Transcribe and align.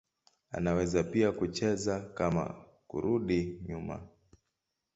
Anaweza 0.51 1.03
pia 1.03 1.31
kucheza 1.31 2.01
kama 2.01 2.65
kurudi 2.87 3.61
nyuma. 3.69 4.07